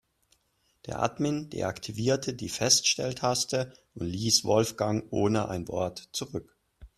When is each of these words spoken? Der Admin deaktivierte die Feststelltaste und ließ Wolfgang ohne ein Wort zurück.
Der 0.87 0.99
Admin 1.03 1.51
deaktivierte 1.51 2.33
die 2.33 2.49
Feststelltaste 2.49 3.71
und 3.93 4.07
ließ 4.07 4.43
Wolfgang 4.45 5.05
ohne 5.11 5.47
ein 5.47 5.67
Wort 5.67 6.09
zurück. 6.11 6.57